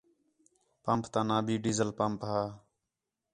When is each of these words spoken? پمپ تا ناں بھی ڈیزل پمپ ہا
پمپ 0.83 1.03
تا 1.13 1.21
ناں 1.27 1.41
بھی 1.45 1.55
ڈیزل 1.63 1.89
پمپ 1.97 2.19
ہا 2.29 2.41